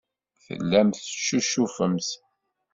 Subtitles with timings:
[0.45, 2.09] Tellamt teccucufemt.